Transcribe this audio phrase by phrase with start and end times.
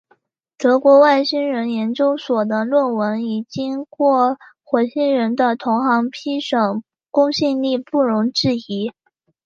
[0.57, 8.91] 德国外星人研究所的论文已经过火星人的同行审批，公信力不容置疑。